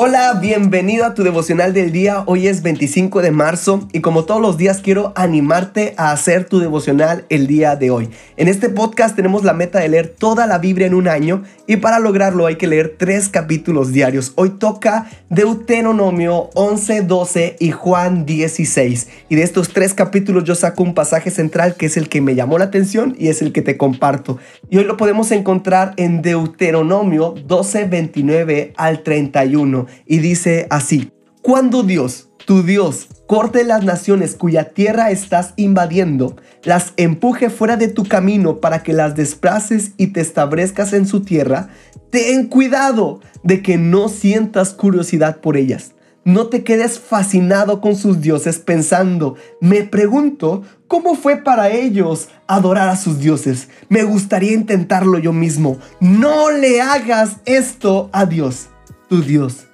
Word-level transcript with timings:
Hola, 0.00 0.38
bienvenido 0.40 1.04
a 1.04 1.14
tu 1.14 1.24
devocional 1.24 1.74
del 1.74 1.90
día. 1.90 2.22
Hoy 2.26 2.46
es 2.46 2.62
25 2.62 3.20
de 3.20 3.32
marzo 3.32 3.88
y 3.92 3.98
como 3.98 4.26
todos 4.26 4.40
los 4.40 4.56
días 4.56 4.78
quiero 4.80 5.12
animarte 5.16 5.94
a 5.96 6.12
hacer 6.12 6.44
tu 6.44 6.60
devocional 6.60 7.24
el 7.30 7.48
día 7.48 7.74
de 7.74 7.90
hoy. 7.90 8.08
En 8.36 8.46
este 8.46 8.68
podcast 8.68 9.16
tenemos 9.16 9.42
la 9.42 9.54
meta 9.54 9.80
de 9.80 9.88
leer 9.88 10.06
toda 10.06 10.46
la 10.46 10.58
Biblia 10.58 10.86
en 10.86 10.94
un 10.94 11.08
año 11.08 11.42
y 11.66 11.78
para 11.78 11.98
lograrlo 11.98 12.46
hay 12.46 12.54
que 12.54 12.68
leer 12.68 12.94
tres 12.96 13.28
capítulos 13.28 13.90
diarios. 13.90 14.34
Hoy 14.36 14.50
toca 14.50 15.10
Deuteronomio 15.30 16.50
11, 16.54 17.02
12 17.02 17.56
y 17.58 17.72
Juan 17.72 18.24
16. 18.24 19.08
Y 19.28 19.34
de 19.34 19.42
estos 19.42 19.70
tres 19.70 19.94
capítulos 19.94 20.44
yo 20.44 20.54
saco 20.54 20.84
un 20.84 20.94
pasaje 20.94 21.32
central 21.32 21.74
que 21.74 21.86
es 21.86 21.96
el 21.96 22.08
que 22.08 22.20
me 22.20 22.36
llamó 22.36 22.56
la 22.58 22.66
atención 22.66 23.16
y 23.18 23.30
es 23.30 23.42
el 23.42 23.52
que 23.52 23.62
te 23.62 23.76
comparto. 23.76 24.38
Y 24.70 24.78
hoy 24.78 24.84
lo 24.84 24.96
podemos 24.96 25.32
encontrar 25.32 25.94
en 25.96 26.22
Deuteronomio 26.22 27.34
12, 27.48 27.86
29 27.86 28.74
al 28.76 29.02
31 29.02 29.87
y 30.06 30.18
dice 30.18 30.66
así, 30.70 31.10
cuando 31.42 31.82
Dios, 31.82 32.28
tu 32.46 32.62
Dios, 32.62 33.08
corte 33.26 33.62
las 33.64 33.84
naciones 33.84 34.34
cuya 34.34 34.70
tierra 34.70 35.10
estás 35.10 35.54
invadiendo, 35.56 36.36
las 36.64 36.92
empuje 36.96 37.48
fuera 37.48 37.76
de 37.76 37.88
tu 37.88 38.04
camino 38.04 38.60
para 38.60 38.82
que 38.82 38.92
las 38.92 39.14
desplaces 39.14 39.92
y 39.96 40.08
te 40.08 40.20
establezcas 40.20 40.92
en 40.92 41.06
su 41.06 41.22
tierra, 41.22 41.68
ten 42.10 42.48
cuidado 42.48 43.20
de 43.44 43.62
que 43.62 43.78
no 43.78 44.08
sientas 44.08 44.74
curiosidad 44.74 45.40
por 45.40 45.56
ellas. 45.56 45.92
No 46.24 46.48
te 46.48 46.64
quedes 46.64 46.98
fascinado 46.98 47.80
con 47.80 47.96
sus 47.96 48.20
dioses 48.20 48.58
pensando, 48.58 49.36
me 49.60 49.84
pregunto, 49.84 50.64
¿cómo 50.86 51.14
fue 51.14 51.36
para 51.36 51.70
ellos 51.70 52.28
adorar 52.46 52.88
a 52.88 52.96
sus 52.96 53.20
dioses? 53.20 53.68
Me 53.88 54.02
gustaría 54.02 54.52
intentarlo 54.52 55.18
yo 55.18 55.32
mismo. 55.32 55.78
No 56.00 56.50
le 56.50 56.82
hagas 56.82 57.38
esto 57.46 58.10
a 58.12 58.26
Dios, 58.26 58.68
tu 59.08 59.22
Dios 59.22 59.68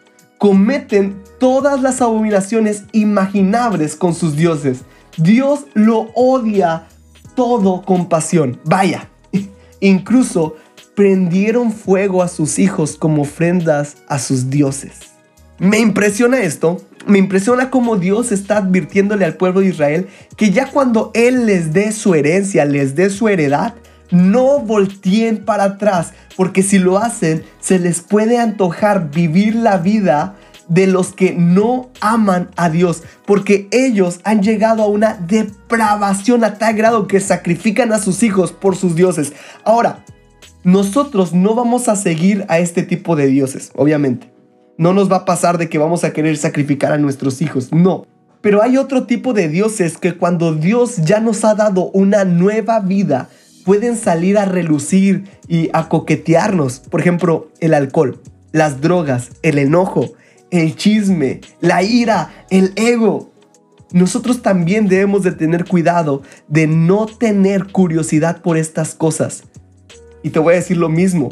cometen 0.44 1.22
todas 1.38 1.80
las 1.80 2.02
abominaciones 2.02 2.84
imaginables 2.92 3.96
con 3.96 4.12
sus 4.12 4.36
dioses. 4.36 4.80
Dios 5.16 5.60
lo 5.72 6.10
odia 6.14 6.86
todo 7.34 7.80
con 7.80 8.10
pasión. 8.10 8.60
Vaya, 8.62 9.08
incluso 9.80 10.56
prendieron 10.94 11.72
fuego 11.72 12.22
a 12.22 12.28
sus 12.28 12.58
hijos 12.58 12.98
como 12.98 13.22
ofrendas 13.22 13.96
a 14.06 14.18
sus 14.18 14.50
dioses. 14.50 15.12
Me 15.58 15.78
impresiona 15.78 16.42
esto, 16.42 16.76
me 17.06 17.16
impresiona 17.16 17.70
cómo 17.70 17.96
Dios 17.96 18.30
está 18.30 18.58
advirtiéndole 18.58 19.24
al 19.24 19.36
pueblo 19.38 19.60
de 19.60 19.68
Israel 19.68 20.08
que 20.36 20.50
ya 20.50 20.70
cuando 20.70 21.10
Él 21.14 21.46
les 21.46 21.72
dé 21.72 21.90
su 21.90 22.14
herencia, 22.14 22.66
les 22.66 22.94
dé 22.94 23.08
su 23.08 23.28
heredad, 23.28 23.72
no 24.10 24.60
volteen 24.60 25.44
para 25.44 25.64
atrás, 25.64 26.12
porque 26.36 26.62
si 26.62 26.78
lo 26.78 26.98
hacen, 26.98 27.44
se 27.60 27.78
les 27.78 28.00
puede 28.00 28.38
antojar 28.38 29.10
vivir 29.10 29.54
la 29.54 29.78
vida 29.78 30.36
de 30.68 30.86
los 30.86 31.12
que 31.12 31.34
no 31.34 31.90
aman 32.00 32.50
a 32.56 32.70
Dios, 32.70 33.02
porque 33.26 33.68
ellos 33.70 34.20
han 34.24 34.42
llegado 34.42 34.82
a 34.82 34.88
una 34.88 35.14
depravación 35.14 36.44
a 36.44 36.54
tal 36.54 36.74
grado 36.74 37.06
que 37.06 37.20
sacrifican 37.20 37.92
a 37.92 37.98
sus 37.98 38.22
hijos 38.22 38.52
por 38.52 38.76
sus 38.76 38.94
dioses. 38.94 39.32
Ahora, 39.64 40.04
nosotros 40.62 41.34
no 41.34 41.54
vamos 41.54 41.88
a 41.88 41.96
seguir 41.96 42.46
a 42.48 42.58
este 42.58 42.82
tipo 42.82 43.16
de 43.16 43.26
dioses, 43.26 43.70
obviamente. 43.74 44.32
No 44.78 44.92
nos 44.92 45.12
va 45.12 45.18
a 45.18 45.24
pasar 45.24 45.58
de 45.58 45.68
que 45.68 45.78
vamos 45.78 46.04
a 46.04 46.12
querer 46.12 46.36
sacrificar 46.36 46.92
a 46.92 46.98
nuestros 46.98 47.42
hijos, 47.42 47.72
no. 47.72 48.06
Pero 48.40 48.62
hay 48.62 48.76
otro 48.76 49.04
tipo 49.04 49.32
de 49.32 49.48
dioses 49.48 49.96
que 49.96 50.16
cuando 50.16 50.54
Dios 50.54 50.96
ya 50.96 51.20
nos 51.20 51.44
ha 51.44 51.54
dado 51.54 51.90
una 51.92 52.24
nueva 52.24 52.80
vida, 52.80 53.28
pueden 53.64 53.96
salir 53.96 54.38
a 54.38 54.44
relucir 54.44 55.24
y 55.48 55.70
a 55.72 55.88
coquetearnos. 55.88 56.80
Por 56.80 57.00
ejemplo, 57.00 57.48
el 57.60 57.74
alcohol, 57.74 58.20
las 58.52 58.80
drogas, 58.80 59.30
el 59.42 59.58
enojo, 59.58 60.12
el 60.50 60.76
chisme, 60.76 61.40
la 61.60 61.82
ira, 61.82 62.46
el 62.50 62.72
ego. 62.76 63.32
Nosotros 63.92 64.42
también 64.42 64.88
debemos 64.88 65.22
de 65.22 65.32
tener 65.32 65.64
cuidado 65.64 66.22
de 66.48 66.66
no 66.66 67.06
tener 67.06 67.72
curiosidad 67.72 68.42
por 68.42 68.56
estas 68.56 68.94
cosas. 68.94 69.44
Y 70.22 70.30
te 70.30 70.38
voy 70.38 70.54
a 70.54 70.56
decir 70.56 70.76
lo 70.76 70.88
mismo, 70.88 71.30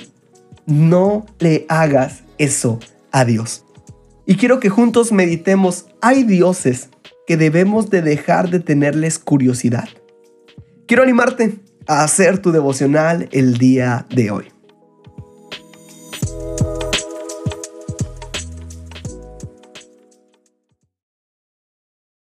no 0.66 1.26
le 1.38 1.66
hagas 1.69 2.22
eso 2.38 2.78
a 3.10 3.25
Dios. 3.25 3.65
Y 4.26 4.37
quiero 4.37 4.60
que 4.60 4.69
juntos 4.69 5.12
meditemos, 5.12 5.87
hay 6.00 6.22
dioses 6.22 6.88
que 7.26 7.37
debemos 7.37 7.91
de 7.91 8.03
dejar 8.03 8.50
de 8.50 8.60
tenerles 8.60 9.19
curiosidad. 9.19 9.88
Quiero 10.87 11.03
animarte 11.03 11.60
a 11.87 12.04
hacer 12.04 12.38
tu 12.38 12.53
devocional 12.53 13.28
el 13.32 13.59
día 13.59 14.06
de 14.10 14.31
hoy. 14.31 14.52